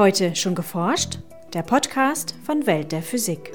Heute 0.00 0.34
schon 0.34 0.54
geforscht? 0.54 1.18
Der 1.52 1.60
Podcast 1.60 2.34
von 2.42 2.66
Welt 2.66 2.90
der 2.90 3.02
Physik. 3.02 3.52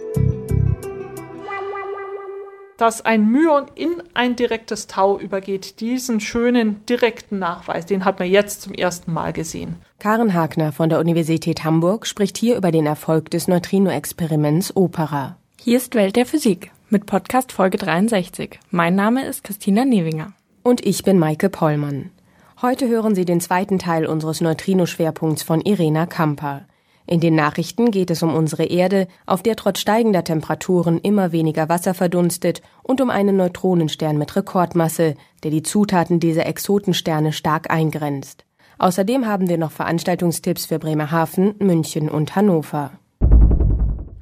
Dass 2.77 3.04
ein 3.04 3.31
Myon 3.31 3.65
in 3.73 4.04
ein 4.13 4.36
direktes 4.36 4.86
Tau 4.86 5.18
übergeht, 5.18 5.79
diesen 5.79 6.20
schönen 6.20 6.86
direkten 6.86 7.39
Nachweis, 7.39 7.88
den 7.88 8.05
hat 8.05 8.20
man 8.20 8.29
jetzt 8.29 8.61
zum 8.61 8.75
ersten 8.75 9.11
Mal 9.11 9.34
gesehen. 9.34 9.77
Karen 9.97 10.36
Hagner 10.36 10.71
von 10.71 10.89
der 10.89 11.00
Universität 11.00 11.63
Hamburg 11.63 12.05
spricht 12.05 12.38
hier 12.38 12.57
über 12.57 12.71
den 12.71 12.86
Erfolg 12.86 13.32
des 13.32 13.48
Neutrino-Experiments 13.48 14.75
Opera. 14.75 15.38
Hier 15.59 15.77
ist 15.77 15.96
Welt 15.96 16.16
der 16.16 16.27
Physik 16.27 16.70
mit 16.91 17.07
Podcast 17.07 17.54
Folge 17.54 17.80
63. 17.80 18.59
Mein 18.70 18.93
Name 18.93 19.25
ist 19.25 19.43
Christina 19.43 19.84
Newinger. 19.84 20.34
Und 20.62 20.86
ich 20.86 21.02
bin 21.02 21.18
Maike 21.18 21.50
Pollmann. 21.50 22.12
Heute 22.61 22.87
hören 22.87 23.15
Sie 23.15 23.25
den 23.25 23.41
zweiten 23.41 23.79
Teil 23.79 24.05
unseres 24.05 24.39
Neutrino-Schwerpunkts 24.39 25.43
von 25.43 25.59
Irena 25.59 26.05
Kamper. 26.05 26.61
In 27.05 27.19
den 27.19 27.36
Nachrichten 27.36 27.91
geht 27.91 28.09
es 28.09 28.23
um 28.23 28.33
unsere 28.33 28.63
Erde, 28.63 29.09
auf 29.25 29.43
der 29.43 29.57
trotz 29.57 29.79
steigender 29.79 30.23
Temperaturen 30.23 30.99
immer 30.99 31.33
weniger 31.33 31.68
Wasser 31.68 31.93
verdunstet 31.93 32.61
und 32.81 33.02
um 33.02 33.09
einen 33.09 33.36
Neutronenstern 33.36 34.17
mit 34.17 34.38
Rekordmasse, 34.38 35.16
der 35.44 35.52
die 35.52 35.63
Zutaten 35.63 36.22
dieser 36.22 36.45
Exotensterne 36.45 37.33
stark 37.33 37.69
eingrenzt. 37.69 38.45
Außerdem 38.77 39.27
haben 39.27 39.49
wir 39.49 39.58
noch 39.58 39.72
Veranstaltungstipps 39.72 40.66
für 40.66 40.80
Bremerhaven, 40.80 41.55
München 41.59 42.08
und 42.08 42.38
Hannover. 42.38 42.91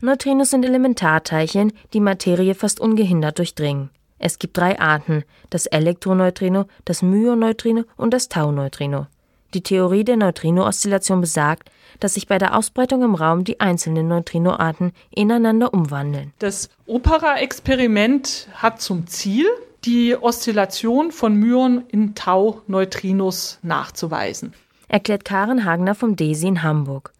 Neutrinos 0.01 0.49
sind 0.49 0.65
Elementarteilchen, 0.65 1.71
die 1.93 1.99
Materie 1.99 2.55
fast 2.55 2.79
ungehindert 2.79 3.37
durchdringen. 3.37 3.91
Es 4.25 4.39
gibt 4.39 4.57
drei 4.57 4.79
Arten: 4.79 5.25
das 5.49 5.65
Elektroneutrino, 5.65 6.63
das 6.85 7.01
Myoneutrino 7.01 7.83
und 7.97 8.13
das 8.13 8.29
Tauneutrino. 8.29 9.07
Die 9.53 9.61
Theorie 9.61 10.05
der 10.05 10.15
Neutrino-Oszillation 10.15 11.19
besagt, 11.19 11.69
dass 11.99 12.13
sich 12.13 12.25
bei 12.27 12.37
der 12.37 12.55
Ausbreitung 12.55 13.03
im 13.03 13.15
Raum 13.15 13.43
die 13.43 13.59
einzelnen 13.59 14.07
Neutrinoarten 14.07 14.93
ineinander 15.13 15.73
umwandeln. 15.73 16.31
Das 16.39 16.69
Opera-Experiment 16.87 18.47
hat 18.53 18.81
zum 18.81 19.07
Ziel, 19.07 19.45
die 19.83 20.15
Oszillation 20.15 21.11
von 21.11 21.35
Myon 21.35 21.83
in 21.89 22.15
Tau-Neutrinos 22.15 23.59
nachzuweisen. 23.61 24.53
Erklärt 24.87 25.25
Karen 25.25 25.65
Hagner 25.65 25.95
vom 25.95 26.15
DESI 26.15 26.47
in 26.47 26.63
Hamburg. 26.63 27.11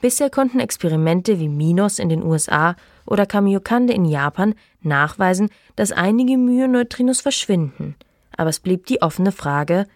Bisher 0.00 0.30
konnten 0.30 0.60
Experimente 0.60 1.40
wie 1.40 1.48
MINOS 1.48 1.98
in 1.98 2.08
den 2.08 2.22
USA 2.22 2.76
oder 3.06 3.26
Kamiokande 3.26 3.92
in 3.92 4.04
Japan 4.04 4.54
nachweisen, 4.80 5.50
dass 5.76 5.92
einige 5.92 6.36
Myoneutrinos 6.36 7.20
verschwinden. 7.20 7.96
Aber 8.36 8.50
es 8.50 8.60
blieb 8.60 8.86
die 8.86 9.02
offene 9.02 9.32
Frage, 9.32 9.86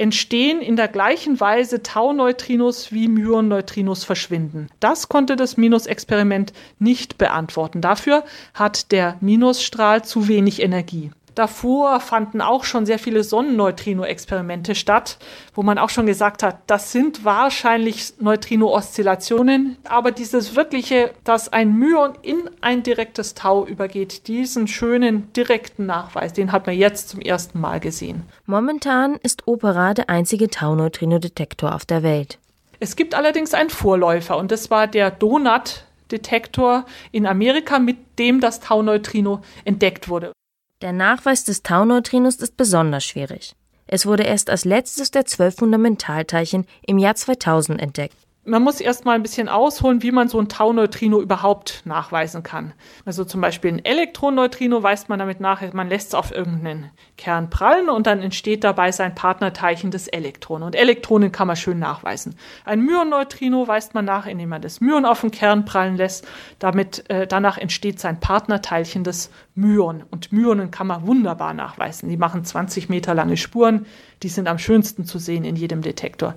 entstehen 0.00 0.62
in 0.62 0.76
der 0.76 0.88
gleichen 0.88 1.40
Weise 1.40 1.82
Tau-Neutrinos 1.82 2.90
wie 2.90 3.06
Myon-Neutrinos 3.06 4.04
verschwinden? 4.04 4.68
Das 4.80 5.10
konnte 5.10 5.36
das 5.36 5.58
Minus-Experiment 5.58 6.54
nicht 6.78 7.18
beantworten. 7.18 7.82
Dafür 7.82 8.24
hat 8.54 8.92
der 8.92 9.18
Minusstrahl 9.20 10.02
zu 10.02 10.26
wenig 10.26 10.62
Energie. 10.62 11.10
Davor 11.34 12.00
fanden 12.00 12.40
auch 12.40 12.64
schon 12.64 12.86
sehr 12.86 12.98
viele 12.98 13.24
Sonnenneutrino-Experimente 13.24 14.74
statt, 14.74 15.18
wo 15.54 15.62
man 15.62 15.78
auch 15.78 15.90
schon 15.90 16.06
gesagt 16.06 16.42
hat, 16.42 16.58
das 16.66 16.92
sind 16.92 17.24
wahrscheinlich 17.24 18.14
Neutrino-Oszillationen, 18.18 19.76
aber 19.84 20.10
dieses 20.10 20.56
wirkliche, 20.56 21.12
dass 21.24 21.52
ein 21.52 21.76
Myon 21.76 22.14
in 22.22 22.50
ein 22.60 22.82
direktes 22.82 23.34
Tau 23.34 23.64
übergeht, 23.66 24.26
diesen 24.28 24.66
schönen 24.66 25.32
direkten 25.32 25.86
Nachweis, 25.86 26.32
den 26.32 26.52
hat 26.52 26.66
man 26.66 26.76
jetzt 26.76 27.08
zum 27.08 27.20
ersten 27.20 27.60
Mal 27.60 27.80
gesehen. 27.80 28.24
Momentan 28.46 29.16
ist 29.16 29.46
Opera 29.46 29.94
der 29.94 30.10
einzige 30.10 30.48
Tau-Neutrino-Detektor 30.48 31.74
auf 31.74 31.84
der 31.84 32.02
Welt. 32.02 32.38
Es 32.80 32.96
gibt 32.96 33.14
allerdings 33.14 33.54
einen 33.54 33.70
Vorläufer 33.70 34.36
und 34.38 34.50
das 34.50 34.70
war 34.70 34.86
der 34.86 35.10
Donut 35.10 35.84
Detektor 36.10 36.86
in 37.12 37.26
Amerika, 37.26 37.78
mit 37.78 38.18
dem 38.18 38.40
das 38.40 38.60
Tau-Neutrino 38.60 39.40
entdeckt 39.64 40.08
wurde. 40.08 40.32
Der 40.80 40.92
Nachweis 40.92 41.44
des 41.44 41.62
Tau-Neutrinos 41.62 42.36
ist 42.36 42.56
besonders 42.56 43.04
schwierig. 43.04 43.54
Es 43.86 44.06
wurde 44.06 44.22
erst 44.22 44.48
als 44.48 44.64
letztes 44.64 45.10
der 45.10 45.26
zwölf 45.26 45.56
Fundamentalteilchen 45.56 46.66
im 46.86 46.98
Jahr 46.98 47.16
2000 47.16 47.80
entdeckt 47.80 48.16
man 48.44 48.62
muss 48.62 48.80
erst 48.80 49.04
mal 49.04 49.12
ein 49.12 49.22
bisschen 49.22 49.50
ausholen, 49.50 50.02
wie 50.02 50.12
man 50.12 50.28
so 50.28 50.40
ein 50.40 50.48
Tau-Neutrino 50.48 51.20
überhaupt 51.20 51.82
nachweisen 51.84 52.42
kann. 52.42 52.72
Also 53.04 53.24
zum 53.24 53.42
Beispiel 53.42 53.72
ein 53.72 53.84
Elektroneutrino 53.84 54.82
weist 54.82 55.10
man 55.10 55.18
damit 55.18 55.40
nach, 55.40 55.60
man 55.74 55.90
lässt 55.90 56.08
es 56.08 56.14
auf 56.14 56.32
irgendeinen 56.32 56.90
Kern 57.18 57.50
prallen 57.50 57.90
und 57.90 58.06
dann 58.06 58.22
entsteht 58.22 58.64
dabei 58.64 58.92
sein 58.92 59.14
Partnerteilchen 59.14 59.90
des 59.90 60.08
Elektron. 60.08 60.62
Und 60.62 60.74
Elektronen 60.74 61.32
kann 61.32 61.48
man 61.48 61.56
schön 61.56 61.78
nachweisen. 61.78 62.34
Ein 62.64 62.80
Myonneutrino 62.80 63.68
weist 63.68 63.92
man 63.92 64.06
nach, 64.06 64.26
indem 64.26 64.48
man 64.48 64.62
das 64.62 64.80
Myon 64.80 65.04
auf 65.04 65.20
den 65.20 65.30
Kern 65.30 65.66
prallen 65.66 65.98
lässt. 65.98 66.26
Damit, 66.58 67.10
äh, 67.10 67.26
danach 67.26 67.58
entsteht 67.58 68.00
sein 68.00 68.20
Partnerteilchen 68.20 69.04
des 69.04 69.30
Myon. 69.54 70.02
Und 70.10 70.32
Myonen 70.32 70.70
kann 70.70 70.86
man 70.86 71.06
wunderbar 71.06 71.52
nachweisen. 71.52 72.08
Die 72.08 72.16
machen 72.16 72.44
20 72.44 72.88
Meter 72.88 73.12
lange 73.12 73.36
Spuren. 73.36 73.84
Die 74.22 74.30
sind 74.30 74.48
am 74.48 74.58
schönsten 74.58 75.04
zu 75.04 75.18
sehen 75.18 75.44
in 75.44 75.56
jedem 75.56 75.82
Detektor. 75.82 76.36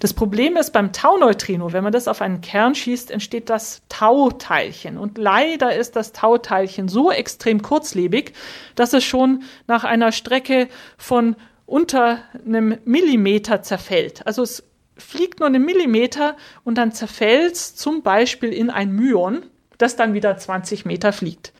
Das 0.00 0.14
Problem 0.14 0.56
ist 0.56 0.72
beim 0.72 0.94
Tau-Neutrino, 0.94 1.74
wenn 1.74 1.84
man 1.84 1.92
das 1.92 2.08
auf 2.08 2.22
einen 2.22 2.40
Kern 2.40 2.74
schießt, 2.74 3.10
entsteht 3.10 3.50
das 3.50 3.82
Tau-Teilchen. 3.90 4.96
Und 4.96 5.18
leider 5.18 5.76
ist 5.76 5.94
das 5.94 6.12
Tau-Teilchen 6.12 6.88
so 6.88 7.10
extrem 7.10 7.60
kurzlebig, 7.60 8.32
dass 8.74 8.94
es 8.94 9.04
schon 9.04 9.42
nach 9.66 9.84
einer 9.84 10.10
Strecke 10.10 10.68
von 10.96 11.36
unter 11.66 12.18
einem 12.46 12.78
Millimeter 12.86 13.60
zerfällt. 13.60 14.26
Also 14.26 14.42
es 14.42 14.64
fliegt 14.96 15.38
nur 15.38 15.48
einen 15.48 15.64
Millimeter 15.66 16.34
und 16.64 16.78
dann 16.78 16.92
zerfällt 16.92 17.52
es 17.52 17.76
zum 17.76 18.02
Beispiel 18.02 18.54
in 18.54 18.70
ein 18.70 18.92
Myon, 18.92 19.42
das 19.76 19.96
dann 19.96 20.14
wieder 20.14 20.34
20 20.34 20.86
Meter 20.86 21.12
fliegt. 21.12 21.52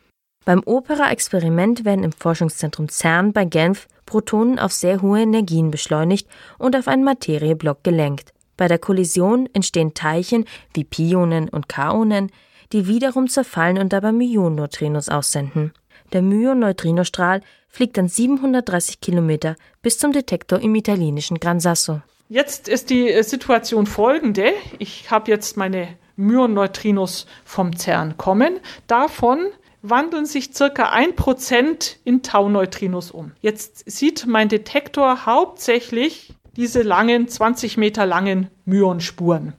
Beim 0.47 0.63
Opera-Experiment 0.65 1.85
werden 1.85 2.05
im 2.05 2.13
Forschungszentrum 2.13 2.89
CERN 2.89 3.35
bei 3.35 3.45
Genf 3.45 3.87
Protonen 4.11 4.59
auf 4.59 4.73
sehr 4.73 5.03
hohe 5.03 5.21
Energien 5.21 5.71
beschleunigt 5.71 6.27
und 6.59 6.75
auf 6.75 6.89
einen 6.89 7.05
Materieblock 7.05 7.85
gelenkt. 7.85 8.35
Bei 8.57 8.67
der 8.67 8.81
Kollision 8.81 9.49
entstehen 9.53 9.95
Teilchen 9.95 10.47
wie 10.75 10.83
Pionen 10.83 11.49
und 11.49 11.69
Kaonen, 11.69 12.33
die 12.73 12.89
wiederum 12.89 13.29
zerfallen 13.29 13.79
und 13.79 13.93
dabei 13.93 14.11
Myonneutrinos 14.11 15.11
aussenden. 15.11 15.73
Der 16.13 16.23
Myon-Neutrinostrahl 16.23 17.41
fliegt 17.69 17.99
dann 17.99 18.09
730 18.09 19.01
Kilometer 19.01 19.55
bis 19.81 20.01
zum 20.01 20.11
Detektor 20.11 20.59
im 20.59 20.75
italienischen 20.75 21.39
Gran 21.39 21.61
Sasso. 21.61 22.03
Jetzt 22.29 22.69
ist 22.69 22.91
die 22.91 23.09
äh, 23.13 23.23
Situation 23.23 23.87
folgende. 23.87 24.53
Ich 24.81 25.09
habe 25.13 25.31
jetzt 25.31 25.57
meine 25.57 25.87
Myon-Neutrinos 26.17 27.27
vom 27.45 27.77
CERN 27.77 28.17
kommen. 28.17 28.59
Davon 28.89 29.51
wandeln 29.83 30.27
sich 30.27 30.55
circa 30.55 30.91
ein 30.91 31.17
Prozent 31.17 31.99
in 32.05 32.23
Tau-Neutrinos 32.23 33.11
um. 33.11 33.33
Jetzt 33.41 33.91
sieht 33.91 34.27
mein 34.27 34.49
Detektor 34.49 35.27
hauptsächlich 35.27 36.35
diese 36.57 36.83
langen, 36.83 37.29
20 37.29 37.77
Meter 37.77 38.07
langen 38.07 38.49
Myonspuren. 38.65 39.55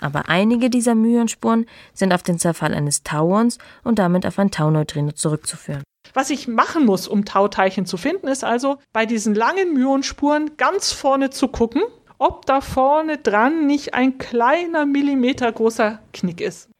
Aber 0.00 0.28
einige 0.28 0.70
dieser 0.70 0.94
Myonspuren 0.94 1.66
sind 1.92 2.12
auf 2.12 2.22
den 2.22 2.38
Zerfall 2.38 2.74
eines 2.74 3.02
Tauons 3.02 3.58
und 3.82 3.98
damit 3.98 4.26
auf 4.26 4.38
ein 4.38 4.50
Tauneutrino 4.50 5.12
zurückzuführen. 5.12 5.82
Was 6.14 6.30
ich 6.30 6.48
machen 6.48 6.84
muss, 6.84 7.08
um 7.08 7.24
Tauteilchen 7.24 7.86
zu 7.86 7.96
finden, 7.96 8.28
ist 8.28 8.44
also 8.44 8.78
bei 8.92 9.06
diesen 9.06 9.34
langen 9.34 9.74
Myonspuren 9.74 10.56
ganz 10.56 10.92
vorne 10.92 11.30
zu 11.30 11.48
gucken, 11.48 11.82
ob 12.18 12.46
da 12.46 12.60
vorne 12.60 13.18
dran 13.18 13.66
nicht 13.66 13.94
ein 13.94 14.18
kleiner 14.18 14.86
Millimeter 14.86 15.50
großer 15.50 15.98
Knick 16.12 16.40
ist. 16.40 16.70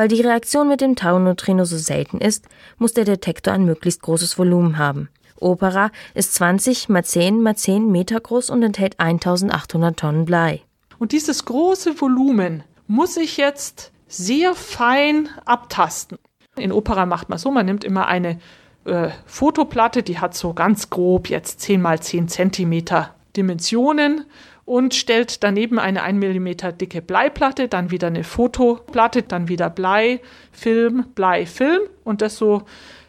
Weil 0.00 0.08
die 0.08 0.22
Reaktion 0.22 0.66
mit 0.66 0.80
dem 0.80 0.96
Tau-Neutrino 0.96 1.66
so 1.66 1.76
selten 1.76 2.22
ist, 2.22 2.46
muss 2.78 2.94
der 2.94 3.04
Detektor 3.04 3.52
ein 3.52 3.66
möglichst 3.66 4.00
großes 4.00 4.38
Volumen 4.38 4.78
haben. 4.78 5.10
Opera 5.38 5.90
ist 6.14 6.32
20 6.36 6.88
mal 6.88 7.04
10 7.04 7.42
mal 7.42 7.54
10 7.54 7.92
Meter 7.92 8.18
groß 8.18 8.48
und 8.48 8.62
enthält 8.62 8.98
1800 8.98 9.98
Tonnen 9.98 10.24
Blei. 10.24 10.62
Und 10.98 11.12
dieses 11.12 11.44
große 11.44 12.00
Volumen 12.00 12.64
muss 12.86 13.18
ich 13.18 13.36
jetzt 13.36 13.92
sehr 14.08 14.54
fein 14.54 15.28
abtasten. 15.44 16.16
In 16.56 16.72
Opera 16.72 17.04
macht 17.04 17.28
man 17.28 17.36
so, 17.36 17.50
man 17.50 17.66
nimmt 17.66 17.84
immer 17.84 18.06
eine 18.06 18.38
äh, 18.86 19.10
Fotoplatte, 19.26 20.02
die 20.02 20.18
hat 20.18 20.34
so 20.34 20.54
ganz 20.54 20.88
grob 20.88 21.28
jetzt 21.28 21.60
10 21.60 21.82
mal 21.82 22.00
10 22.00 22.28
Zentimeter 22.28 23.14
Dimensionen 23.36 24.24
und 24.70 24.94
stellt 24.94 25.42
daneben 25.42 25.80
eine 25.80 26.04
1 26.04 26.16
mm 26.16 26.78
dicke 26.78 27.02
Bleiplatte, 27.02 27.66
dann 27.66 27.90
wieder 27.90 28.06
eine 28.06 28.22
Fotoplatte, 28.22 29.24
dann 29.24 29.48
wieder 29.48 29.68
Blei, 29.68 30.20
Film, 30.52 31.06
Blei, 31.16 31.44
Film 31.44 31.80
und 32.04 32.22
das 32.22 32.36
so 32.36 32.62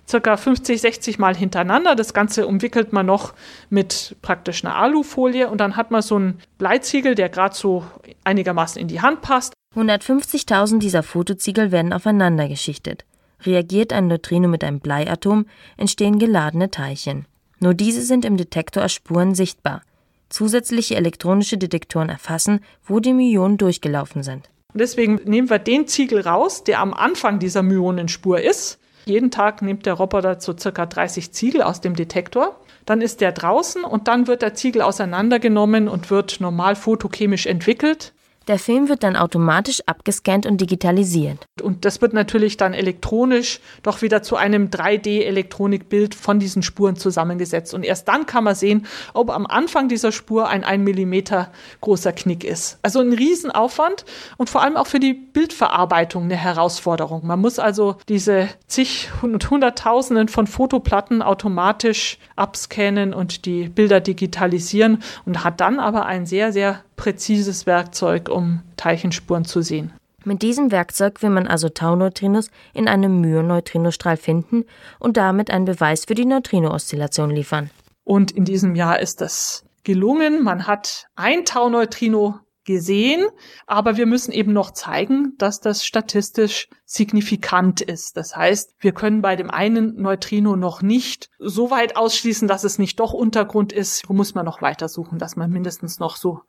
circa 0.09 0.37
50, 0.37 0.81
60 0.81 1.19
Mal 1.19 1.35
hintereinander. 1.35 1.93
Das 1.93 2.15
Ganze 2.15 2.47
umwickelt 2.47 2.93
man 2.93 3.05
noch 3.05 3.35
mit 3.69 4.15
praktisch 4.23 4.65
einer 4.65 4.75
Alufolie 4.75 5.51
und 5.51 5.59
dann 5.61 5.77
hat 5.77 5.91
man 5.91 6.01
so 6.01 6.15
einen 6.15 6.39
Bleiziegel, 6.57 7.13
der 7.13 7.29
gerade 7.29 7.53
so 7.53 7.85
einigermaßen 8.23 8.81
in 8.81 8.87
die 8.87 9.01
Hand 9.01 9.21
passt. 9.21 9.53
150.000 9.75 10.79
dieser 10.79 11.03
Fotoziegel 11.03 11.71
werden 11.71 11.93
aufeinander 11.93 12.47
geschichtet. 12.47 13.05
Reagiert 13.45 13.93
ein 13.93 14.07
Neutrino 14.07 14.47
mit 14.47 14.63
einem 14.63 14.79
Bleiatom, 14.79 15.45
entstehen 15.77 16.17
geladene 16.17 16.71
Teilchen. 16.71 17.27
Nur 17.59 17.75
diese 17.75 18.01
sind 18.01 18.25
im 18.25 18.35
Detektor 18.35 18.81
als 18.81 18.93
Spuren 18.93 19.35
sichtbar. 19.35 19.83
Zusätzliche 20.31 20.95
elektronische 20.95 21.57
Detektoren 21.57 22.09
erfassen, 22.09 22.61
wo 22.83 22.99
die 22.99 23.13
Myonen 23.13 23.57
durchgelaufen 23.57 24.23
sind. 24.23 24.49
Deswegen 24.73 25.19
nehmen 25.25 25.49
wir 25.49 25.59
den 25.59 25.87
Ziegel 25.87 26.21
raus, 26.21 26.63
der 26.63 26.79
am 26.79 26.93
Anfang 26.93 27.39
dieser 27.39 27.61
Myonenspur 27.61 28.39
ist. 28.39 28.79
Jeden 29.05 29.31
Tag 29.31 29.61
nimmt 29.61 29.85
der 29.85 29.93
Roboter 29.93 30.39
so 30.39 30.55
circa 30.57 30.85
30 30.85 31.31
Ziegel 31.33 31.61
aus 31.61 31.81
dem 31.81 31.95
Detektor. 31.95 32.59
Dann 32.85 33.01
ist 33.01 33.21
der 33.21 33.31
draußen 33.31 33.83
und 33.83 34.07
dann 34.07 34.27
wird 34.27 34.41
der 34.41 34.53
Ziegel 34.53 34.81
auseinandergenommen 34.81 35.87
und 35.87 36.09
wird 36.09 36.39
normal 36.39 36.75
photochemisch 36.75 37.45
entwickelt. 37.45 38.13
Der 38.47 38.57
Film 38.57 38.89
wird 38.89 39.03
dann 39.03 39.15
automatisch 39.15 39.81
abgescannt 39.85 40.47
und 40.47 40.59
digitalisiert. 40.59 41.45
Und 41.61 41.85
das 41.85 42.01
wird 42.01 42.13
natürlich 42.13 42.57
dann 42.57 42.73
elektronisch 42.73 43.59
doch 43.83 44.01
wieder 44.01 44.23
zu 44.23 44.35
einem 44.35 44.69
3D-Elektronikbild 44.69 46.15
von 46.15 46.39
diesen 46.39 46.63
Spuren 46.63 46.95
zusammengesetzt. 46.95 47.75
Und 47.75 47.83
erst 47.83 48.07
dann 48.07 48.25
kann 48.25 48.43
man 48.43 48.55
sehen, 48.55 48.87
ob 49.13 49.29
am 49.29 49.45
Anfang 49.45 49.89
dieser 49.89 50.11
Spur 50.11 50.49
ein 50.49 50.63
1 50.63 50.83
Millimeter 50.83 51.51
großer 51.81 52.13
Knick 52.13 52.43
ist. 52.43 52.79
Also 52.81 52.99
ein 52.99 53.13
Riesenaufwand 53.13 54.05
und 54.37 54.49
vor 54.49 54.63
allem 54.63 54.75
auch 54.75 54.87
für 54.87 54.99
die 54.99 55.13
Bildverarbeitung 55.13 56.23
eine 56.23 56.35
Herausforderung. 56.35 57.25
Man 57.25 57.39
muss 57.39 57.59
also 57.59 57.97
diese 58.09 58.49
zig 58.65 59.09
und 59.21 59.47
hunderttausenden 59.51 60.29
von 60.29 60.47
Fotoplatten 60.47 61.21
automatisch 61.21 62.17
abscannen 62.35 63.13
und 63.13 63.45
die 63.45 63.69
Bilder 63.69 63.99
digitalisieren 63.99 65.03
und 65.25 65.43
hat 65.43 65.61
dann 65.61 65.79
aber 65.79 66.07
ein 66.07 66.25
sehr, 66.25 66.51
sehr 66.51 66.83
präzises 67.01 67.65
Werkzeug, 67.65 68.29
um 68.29 68.61
Teilchenspuren 68.77 69.43
zu 69.43 69.63
sehen. 69.63 69.91
Mit 70.23 70.43
diesem 70.43 70.71
Werkzeug 70.71 71.23
will 71.23 71.31
man 71.31 71.47
also 71.47 71.67
Tauneutrinos 71.67 72.51
in 72.75 72.87
einem 72.87 73.21
Myoneutrinostrahl 73.21 74.17
finden 74.17 74.65
und 74.99 75.17
damit 75.17 75.49
einen 75.49 75.65
Beweis 75.65 76.05
für 76.05 76.13
die 76.13 76.25
Neutrino-Oszillation 76.25 77.31
liefern. 77.31 77.71
Und 78.03 78.29
in 78.29 78.45
diesem 78.45 78.75
Jahr 78.75 78.99
ist 78.99 79.19
das 79.19 79.65
gelungen. 79.83 80.43
Man 80.43 80.67
hat 80.67 81.07
ein 81.15 81.43
Tauneutrino 81.43 82.35
gesehen, 82.65 83.25
aber 83.65 83.97
wir 83.97 84.05
müssen 84.05 84.31
eben 84.31 84.53
noch 84.53 84.69
zeigen, 84.69 85.33
dass 85.39 85.59
das 85.59 85.83
statistisch 85.83 86.69
signifikant 86.85 87.81
ist. 87.81 88.15
Das 88.15 88.35
heißt, 88.35 88.75
wir 88.77 88.91
können 88.91 89.23
bei 89.23 89.35
dem 89.35 89.49
einen 89.49 89.99
Neutrino 89.99 90.55
noch 90.55 90.83
nicht 90.83 91.31
so 91.39 91.71
weit 91.71 91.95
ausschließen, 91.95 92.47
dass 92.47 92.63
es 92.63 92.77
nicht 92.77 92.99
doch 92.99 93.13
Untergrund 93.13 93.73
ist. 93.73 94.07
Wo 94.07 94.13
muss 94.13 94.35
man 94.35 94.45
noch 94.45 94.61
weiter 94.61 94.87
suchen, 94.87 95.17
dass 95.17 95.35
man 95.35 95.49
mindestens 95.49 95.97
noch 95.97 96.15
so 96.15 96.41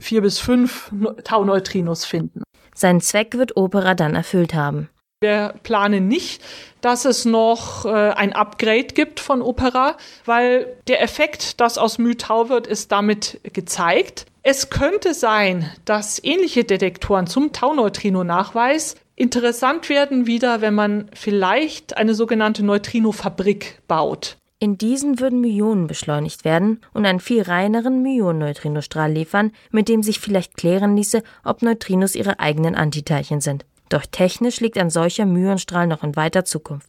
vier 0.00 0.22
bis 0.22 0.38
fünf 0.38 0.90
Tau-Neutrinos 1.24 2.04
finden. 2.04 2.42
Sein 2.74 3.00
Zweck 3.00 3.38
wird 3.38 3.56
Opera 3.56 3.94
dann 3.94 4.14
erfüllt 4.14 4.54
haben. 4.54 4.88
Wir 5.20 5.54
planen 5.62 6.08
nicht, 6.08 6.42
dass 6.82 7.06
es 7.06 7.24
noch 7.24 7.86
äh, 7.86 7.88
ein 7.88 8.34
Upgrade 8.34 8.88
gibt 8.88 9.18
von 9.18 9.40
Opera, 9.40 9.96
weil 10.26 10.76
der 10.88 11.02
Effekt, 11.02 11.58
das 11.60 11.78
aus 11.78 11.96
Mythau 11.96 12.50
wird, 12.50 12.66
ist 12.66 12.92
damit 12.92 13.40
gezeigt. 13.54 14.26
Es 14.42 14.68
könnte 14.68 15.14
sein, 15.14 15.70
dass 15.86 16.22
ähnliche 16.22 16.64
Detektoren 16.64 17.26
zum 17.26 17.52
Tau-Neutrino-Nachweis 17.52 18.96
interessant 19.16 19.88
werden 19.88 20.26
wieder, 20.26 20.60
wenn 20.60 20.74
man 20.74 21.10
vielleicht 21.14 21.96
eine 21.96 22.14
sogenannte 22.14 22.62
Neutrino-Fabrik 22.62 23.80
baut. 23.88 24.36
In 24.58 24.78
diesen 24.78 25.20
würden 25.20 25.42
Myonen 25.42 25.86
beschleunigt 25.86 26.46
werden 26.46 26.80
und 26.94 27.04
einen 27.04 27.20
viel 27.20 27.42
reineren 27.42 28.02
Myonen-Neutrinostrahl 28.02 29.12
liefern, 29.12 29.52
mit 29.70 29.86
dem 29.86 30.02
sich 30.02 30.18
vielleicht 30.18 30.56
klären 30.56 30.96
ließe, 30.96 31.22
ob 31.44 31.60
Neutrinos 31.60 32.14
ihre 32.14 32.40
eigenen 32.40 32.74
Antiteilchen 32.74 33.42
sind. 33.42 33.66
Doch 33.90 34.06
technisch 34.10 34.60
liegt 34.60 34.78
ein 34.78 34.88
solcher 34.88 35.26
Myonstrahl 35.26 35.86
noch 35.86 36.02
in 36.02 36.16
weiter 36.16 36.46
Zukunft. 36.46 36.88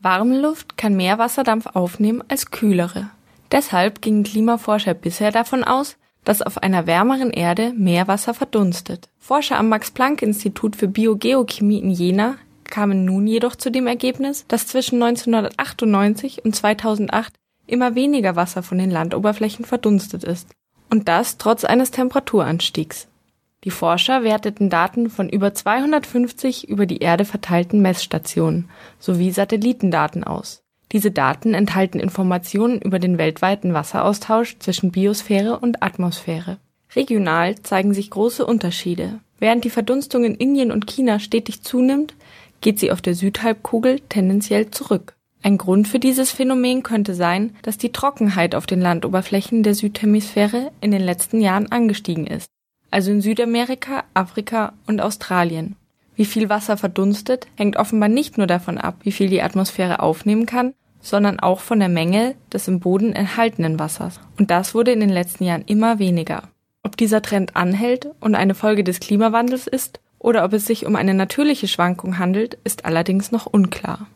Warme 0.00 0.40
Luft 0.40 0.78
kann 0.78 0.94
mehr 0.94 1.18
Wasserdampf 1.18 1.66
aufnehmen 1.74 2.22
als 2.28 2.52
kühlere. 2.52 3.10
Deshalb 3.50 4.00
gingen 4.00 4.22
Klimaforscher 4.22 4.94
bisher 4.94 5.32
davon 5.32 5.64
aus, 5.64 5.96
dass 6.22 6.40
auf 6.40 6.58
einer 6.58 6.86
wärmeren 6.86 7.30
Erde 7.30 7.72
mehr 7.76 8.06
Wasser 8.06 8.32
verdunstet. 8.32 9.08
Forscher 9.18 9.58
am 9.58 9.68
Max-Planck-Institut 9.68 10.76
für 10.76 10.86
Biogeochemie 10.86 11.80
in 11.80 11.90
Jena 11.90 12.36
kamen 12.70 13.04
nun 13.04 13.26
jedoch 13.26 13.56
zu 13.56 13.70
dem 13.70 13.86
Ergebnis, 13.86 14.44
dass 14.48 14.66
zwischen 14.66 15.02
1998 15.02 16.44
und 16.44 16.54
2008 16.54 17.34
immer 17.66 17.94
weniger 17.94 18.36
Wasser 18.36 18.62
von 18.62 18.78
den 18.78 18.90
Landoberflächen 18.90 19.64
verdunstet 19.64 20.24
ist. 20.24 20.50
Und 20.90 21.08
das 21.08 21.36
trotz 21.36 21.64
eines 21.64 21.90
Temperaturanstiegs. 21.90 23.08
Die 23.64 23.70
Forscher 23.70 24.22
werteten 24.22 24.70
Daten 24.70 25.10
von 25.10 25.28
über 25.28 25.52
250 25.52 26.68
über 26.68 26.86
die 26.86 26.98
Erde 26.98 27.24
verteilten 27.24 27.82
Messstationen 27.82 28.68
sowie 29.00 29.32
Satellitendaten 29.32 30.22
aus. 30.22 30.62
Diese 30.92 31.10
Daten 31.10 31.52
enthalten 31.52 31.98
Informationen 31.98 32.80
über 32.80 33.00
den 33.00 33.18
weltweiten 33.18 33.74
Wasseraustausch 33.74 34.58
zwischen 34.60 34.92
Biosphäre 34.92 35.58
und 35.58 35.82
Atmosphäre. 35.82 36.58
Regional 36.94 37.56
zeigen 37.56 37.92
sich 37.92 38.10
große 38.10 38.46
Unterschiede. 38.46 39.18
Während 39.38 39.64
die 39.64 39.70
Verdunstung 39.70 40.24
in 40.24 40.36
Indien 40.36 40.70
und 40.70 40.86
China 40.86 41.18
stetig 41.18 41.62
zunimmt, 41.62 42.14
geht 42.60 42.78
sie 42.78 42.90
auf 42.90 43.02
der 43.02 43.14
Südhalbkugel 43.14 44.00
tendenziell 44.08 44.70
zurück. 44.70 45.16
Ein 45.42 45.58
Grund 45.58 45.86
für 45.86 46.00
dieses 46.00 46.32
Phänomen 46.32 46.82
könnte 46.82 47.14
sein, 47.14 47.54
dass 47.62 47.78
die 47.78 47.92
Trockenheit 47.92 48.54
auf 48.54 48.66
den 48.66 48.80
Landoberflächen 48.80 49.62
der 49.62 49.74
Südhemisphäre 49.74 50.72
in 50.80 50.90
den 50.90 51.02
letzten 51.02 51.40
Jahren 51.40 51.70
angestiegen 51.70 52.26
ist, 52.26 52.50
also 52.90 53.12
in 53.12 53.20
Südamerika, 53.20 54.04
Afrika 54.14 54.72
und 54.86 55.00
Australien. 55.00 55.76
Wie 56.16 56.24
viel 56.24 56.48
Wasser 56.48 56.76
verdunstet, 56.76 57.46
hängt 57.56 57.76
offenbar 57.76 58.08
nicht 58.08 58.38
nur 58.38 58.46
davon 58.46 58.78
ab, 58.78 58.96
wie 59.02 59.12
viel 59.12 59.28
die 59.28 59.42
Atmosphäre 59.42 60.00
aufnehmen 60.00 60.46
kann, 60.46 60.74
sondern 61.00 61.38
auch 61.38 61.60
von 61.60 61.78
der 61.78 61.90
Menge 61.90 62.34
des 62.52 62.66
im 62.66 62.80
Boden 62.80 63.12
enthaltenen 63.12 63.78
Wassers. 63.78 64.18
Und 64.38 64.50
das 64.50 64.74
wurde 64.74 64.92
in 64.92 65.00
den 65.00 65.10
letzten 65.10 65.44
Jahren 65.44 65.62
immer 65.66 65.98
weniger. 65.98 66.44
Ob 66.82 66.96
dieser 66.96 67.22
Trend 67.22 67.54
anhält 67.54 68.08
und 68.20 68.34
eine 68.34 68.54
Folge 68.54 68.82
des 68.82 68.98
Klimawandels 68.98 69.66
ist 69.66 70.00
oder 70.18 70.44
ob 70.44 70.52
es 70.52 70.66
sich 70.66 70.86
um 70.86 70.96
eine 70.96 71.14
natürliche 71.14 71.68
Schwankung 71.68 72.18
handelt, 72.18 72.58
ist 72.64 72.84
allerdings 72.84 73.32
noch 73.32 73.46
unklar. 73.46 74.06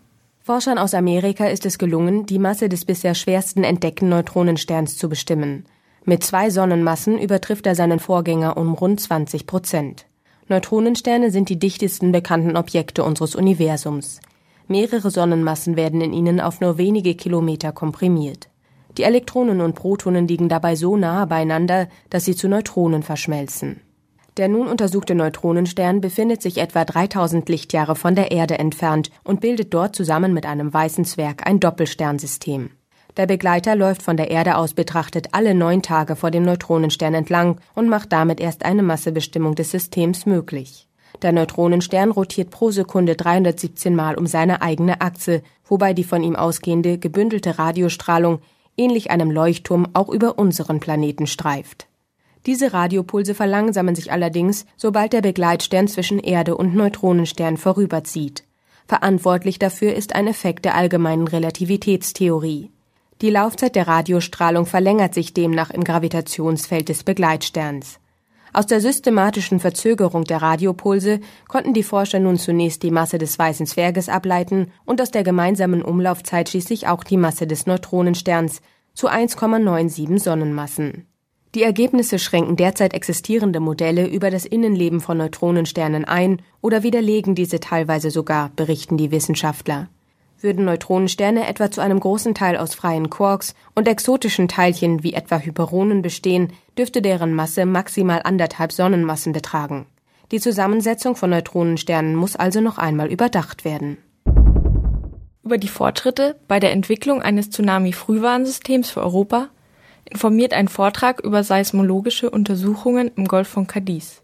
Forschern 0.42 0.78
aus 0.78 0.94
Amerika 0.94 1.46
ist 1.46 1.66
es 1.66 1.78
gelungen, 1.78 2.26
die 2.26 2.38
Masse 2.38 2.68
des 2.68 2.84
bisher 2.84 3.14
schwersten 3.14 3.62
entdeckten 3.62 4.08
Neutronensterns 4.08 4.96
zu 4.96 5.08
bestimmen. 5.08 5.64
Mit 6.04 6.24
zwei 6.24 6.50
Sonnenmassen 6.50 7.18
übertrifft 7.18 7.66
er 7.66 7.74
seinen 7.74 8.00
Vorgänger 8.00 8.56
um 8.56 8.72
rund 8.72 9.00
20 9.00 9.46
Prozent. 9.46 10.06
Neutronensterne 10.48 11.30
sind 11.30 11.48
die 11.48 11.58
dichtesten 11.58 12.10
bekannten 12.10 12.56
Objekte 12.56 13.04
unseres 13.04 13.36
Universums. 13.36 14.20
Mehrere 14.66 15.10
Sonnenmassen 15.10 15.76
werden 15.76 16.00
in 16.00 16.12
ihnen 16.12 16.40
auf 16.40 16.60
nur 16.60 16.78
wenige 16.78 17.14
Kilometer 17.14 17.70
komprimiert. 17.70 18.48
Die 18.98 19.04
Elektronen 19.04 19.60
und 19.60 19.74
Protonen 19.74 20.26
liegen 20.26 20.48
dabei 20.48 20.74
so 20.74 20.96
nahe 20.96 21.26
beieinander, 21.26 21.88
dass 22.08 22.24
sie 22.24 22.34
zu 22.34 22.48
Neutronen 22.48 23.02
verschmelzen. 23.02 23.80
Der 24.36 24.48
nun 24.48 24.68
untersuchte 24.68 25.14
Neutronenstern 25.14 26.00
befindet 26.00 26.40
sich 26.40 26.58
etwa 26.58 26.84
3000 26.84 27.48
Lichtjahre 27.48 27.96
von 27.96 28.14
der 28.14 28.30
Erde 28.30 28.58
entfernt 28.58 29.10
und 29.24 29.40
bildet 29.40 29.74
dort 29.74 29.96
zusammen 29.96 30.32
mit 30.32 30.46
einem 30.46 30.72
weißen 30.72 31.04
Zwerg 31.04 31.46
ein 31.46 31.60
Doppelsternsystem. 31.60 32.70
Der 33.16 33.26
Begleiter 33.26 33.74
läuft 33.74 34.02
von 34.02 34.16
der 34.16 34.30
Erde 34.30 34.56
aus 34.56 34.72
betrachtet 34.72 35.28
alle 35.32 35.54
neun 35.54 35.82
Tage 35.82 36.14
vor 36.14 36.30
dem 36.30 36.44
Neutronenstern 36.44 37.14
entlang 37.14 37.60
und 37.74 37.88
macht 37.88 38.12
damit 38.12 38.40
erst 38.40 38.64
eine 38.64 38.82
Massebestimmung 38.82 39.56
des 39.56 39.72
Systems 39.72 40.26
möglich. 40.26 40.86
Der 41.22 41.32
Neutronenstern 41.32 42.12
rotiert 42.12 42.50
pro 42.50 42.70
Sekunde 42.70 43.16
317 43.16 43.96
Mal 43.96 44.14
um 44.14 44.26
seine 44.26 44.62
eigene 44.62 45.00
Achse, 45.00 45.42
wobei 45.66 45.92
die 45.92 46.04
von 46.04 46.22
ihm 46.22 46.36
ausgehende 46.36 46.98
gebündelte 46.98 47.58
Radiostrahlung 47.58 48.38
ähnlich 48.76 49.10
einem 49.10 49.30
Leuchtturm 49.30 49.88
auch 49.92 50.08
über 50.08 50.38
unseren 50.38 50.78
Planeten 50.78 51.26
streift. 51.26 51.89
Diese 52.46 52.72
Radiopulse 52.72 53.34
verlangsamen 53.34 53.94
sich 53.94 54.12
allerdings, 54.12 54.64
sobald 54.76 55.12
der 55.12 55.20
Begleitstern 55.20 55.88
zwischen 55.88 56.18
Erde 56.18 56.56
und 56.56 56.74
Neutronenstern 56.74 57.56
vorüberzieht. 57.56 58.44
Verantwortlich 58.86 59.58
dafür 59.58 59.94
ist 59.94 60.14
ein 60.14 60.26
Effekt 60.26 60.64
der 60.64 60.74
allgemeinen 60.74 61.28
Relativitätstheorie. 61.28 62.70
Die 63.20 63.30
Laufzeit 63.30 63.76
der 63.76 63.86
Radiostrahlung 63.86 64.64
verlängert 64.64 65.14
sich 65.14 65.34
demnach 65.34 65.70
im 65.70 65.84
Gravitationsfeld 65.84 66.88
des 66.88 67.04
Begleitsterns. 67.04 68.00
Aus 68.52 68.66
der 68.66 68.80
systematischen 68.80 69.60
Verzögerung 69.60 70.24
der 70.24 70.42
Radiopulse 70.42 71.20
konnten 71.46 71.74
die 71.74 71.84
Forscher 71.84 72.18
nun 72.18 72.36
zunächst 72.36 72.82
die 72.82 72.90
Masse 72.90 73.18
des 73.18 73.38
weißen 73.38 73.66
Zwerges 73.66 74.08
ableiten 74.08 74.72
und 74.84 75.00
aus 75.00 75.10
der 75.10 75.22
gemeinsamen 75.22 75.82
Umlaufzeit 75.82 76.48
schließlich 76.48 76.88
auch 76.88 77.04
die 77.04 77.16
Masse 77.18 77.46
des 77.46 77.66
Neutronensterns 77.66 78.60
zu 78.94 79.08
1,97 79.08 80.18
Sonnenmassen. 80.18 81.06
Die 81.56 81.64
Ergebnisse 81.64 82.20
schränken 82.20 82.54
derzeit 82.54 82.94
existierende 82.94 83.58
Modelle 83.58 84.06
über 84.06 84.30
das 84.30 84.44
Innenleben 84.44 85.00
von 85.00 85.18
Neutronensternen 85.18 86.04
ein 86.04 86.42
oder 86.60 86.84
widerlegen 86.84 87.34
diese 87.34 87.58
teilweise 87.58 88.12
sogar, 88.12 88.50
berichten 88.54 88.96
die 88.96 89.10
Wissenschaftler. 89.10 89.88
Würden 90.40 90.64
Neutronensterne 90.64 91.48
etwa 91.48 91.70
zu 91.70 91.80
einem 91.80 91.98
großen 91.98 92.34
Teil 92.34 92.56
aus 92.56 92.74
freien 92.76 93.10
Quarks 93.10 93.54
und 93.74 93.88
exotischen 93.88 94.46
Teilchen 94.46 95.02
wie 95.02 95.12
etwa 95.12 95.38
Hyperonen 95.38 96.02
bestehen, 96.02 96.52
dürfte 96.78 97.02
deren 97.02 97.34
Masse 97.34 97.66
maximal 97.66 98.20
anderthalb 98.22 98.70
Sonnenmassen 98.72 99.32
betragen. 99.32 99.86
Die 100.30 100.40
Zusammensetzung 100.40 101.16
von 101.16 101.30
Neutronensternen 101.30 102.14
muss 102.14 102.36
also 102.36 102.60
noch 102.60 102.78
einmal 102.78 103.10
überdacht 103.10 103.64
werden. 103.64 103.98
Über 105.42 105.58
die 105.58 105.68
Fortschritte 105.68 106.36
bei 106.46 106.60
der 106.60 106.70
Entwicklung 106.70 107.20
eines 107.20 107.50
Tsunami-Frühwarnsystems 107.50 108.90
für 108.90 109.02
Europa 109.02 109.48
informiert 110.04 110.54
ein 110.54 110.68
Vortrag 110.68 111.20
über 111.20 111.44
seismologische 111.44 112.30
Untersuchungen 112.30 113.10
im 113.16 113.26
Golf 113.26 113.48
von 113.48 113.66
Cadiz. 113.66 114.22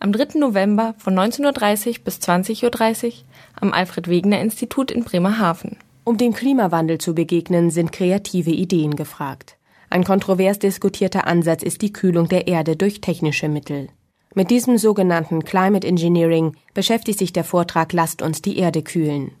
am 0.00 0.12
3. 0.12 0.38
November 0.38 0.94
von 0.98 1.14
19.30 1.14 1.88
Uhr 1.88 1.94
bis 2.04 2.18
20.30 2.18 3.06
Uhr 3.06 3.12
am 3.60 3.72
Alfred-Wegener-Institut 3.72 4.90
in 4.90 5.04
Bremerhaven. 5.04 5.76
Um 6.04 6.18
dem 6.18 6.32
Klimawandel 6.34 6.98
zu 6.98 7.14
begegnen, 7.14 7.70
sind 7.70 7.92
kreative 7.92 8.50
Ideen 8.50 8.96
gefragt. 8.96 9.56
Ein 9.90 10.04
kontrovers 10.04 10.58
diskutierter 10.58 11.26
Ansatz 11.26 11.62
ist 11.62 11.82
die 11.82 11.92
Kühlung 11.92 12.28
der 12.28 12.48
Erde 12.48 12.76
durch 12.76 13.00
technische 13.00 13.48
Mittel. 13.48 13.88
Mit 14.34 14.50
diesem 14.50 14.78
sogenannten 14.78 15.44
Climate 15.44 15.86
Engineering 15.86 16.56
beschäftigt 16.72 17.18
sich 17.18 17.32
der 17.32 17.44
Vortrag 17.44 17.92
Lasst 17.92 18.22
uns 18.22 18.40
die 18.40 18.58
Erde 18.58 18.82
kühlen. 18.82 19.32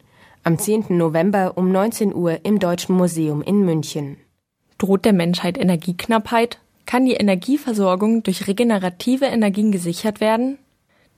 Am 0.44 0.58
10. 0.58 0.86
November 0.90 1.52
um 1.56 1.72
19 1.72 2.14
Uhr 2.14 2.44
im 2.44 2.58
Deutschen 2.58 2.94
Museum 2.94 3.42
in 3.42 3.64
München. 3.64 4.18
Droht 4.82 5.04
der 5.04 5.12
Menschheit 5.12 5.58
Energieknappheit? 5.58 6.58
Kann 6.86 7.06
die 7.06 7.14
Energieversorgung 7.14 8.24
durch 8.24 8.48
regenerative 8.48 9.26
Energien 9.26 9.70
gesichert 9.70 10.20
werden? 10.20 10.58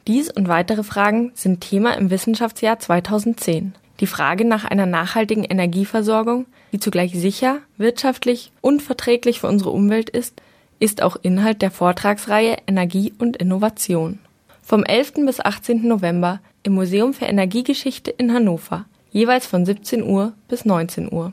Dies 0.07 0.31
und 0.31 0.49
weitere 0.49 0.83
Fragen 0.83 1.33
sind 1.33 1.63
Thema 1.63 1.97
im 1.97 2.11
Wissenschaftsjahr 2.11 2.79
2010. 2.79 3.75
Die 4.01 4.07
Frage 4.07 4.45
nach 4.45 4.67
einer 4.67 4.85
nachhaltigen 4.85 5.45
Energieversorgung, 5.45 6.45
die 6.73 6.79
zugleich 6.79 7.19
sicher, 7.19 7.61
wirtschaftlich 7.79 8.53
und 8.61 8.83
verträglich 8.83 9.41
für 9.41 9.49
unsere 9.49 9.71
Umwelt 9.71 10.11
ist, 10.11 10.43
ist 10.79 11.01
auch 11.01 11.17
Inhalt 11.23 11.63
der 11.63 11.71
Vortragsreihe 11.71 12.59
Energie 12.67 13.15
und 13.19 13.39
Innovation. 13.39 14.19
Vom 14.63 14.85
11. 14.85 15.25
bis 15.25 15.41
18. 15.41 15.89
November 15.89 16.41
im 16.65 16.75
Museum 16.75 17.15
für 17.15 17.25
Energiegeschichte 17.25 18.11
in 18.11 18.35
Hannover, 18.35 18.85
jeweils 19.11 19.47
von 19.47 19.65
17 19.65 20.03
Uhr 20.03 20.35
bis 20.49 20.67
19 20.67 21.11
Uhr. 21.11 21.33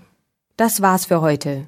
Das 0.56 0.82
war's 0.82 1.08
für 1.08 1.20
heute. 1.20 1.68